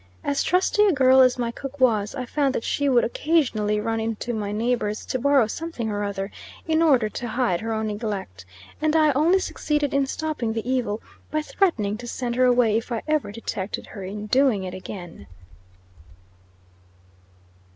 As 0.23 0.41
trusty 0.41 0.81
a 0.87 0.91
girl 0.91 1.19
as 1.19 1.37
my 1.37 1.51
cook 1.51 1.79
was, 1.79 2.15
I 2.15 2.25
found 2.25 2.55
that 2.55 2.63
she 2.63 2.89
would 2.89 3.03
occasionally 3.03 3.79
run 3.79 3.99
in 3.99 4.15
to 4.15 4.35
a 4.43 4.51
neighbor's 4.51 5.05
to 5.05 5.19
borrow 5.19 5.45
something 5.45 5.91
or 5.91 6.03
other, 6.03 6.31
in 6.67 6.81
order 6.81 7.07
to 7.09 7.27
hide 7.27 7.61
her 7.61 7.71
own 7.71 7.85
neglect; 7.85 8.43
and 8.81 8.95
I 8.95 9.11
only 9.11 9.37
succeeded 9.37 9.93
in 9.93 10.07
stopping 10.07 10.53
the 10.53 10.63
the 10.63 10.67
evil 10.67 11.03
by 11.29 11.43
threatening 11.43 11.97
to 11.97 12.07
send 12.07 12.33
her 12.35 12.45
away 12.45 12.77
if 12.77 12.91
I 12.91 13.03
ever 13.07 13.31
detected 13.31 13.85
her 13.93 14.03
in 14.03 14.25
doing 14.25 14.63
it 14.63 14.73
again. 14.73 15.27